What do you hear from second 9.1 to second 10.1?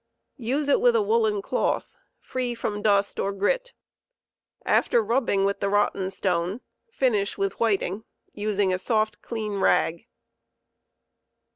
clean rag.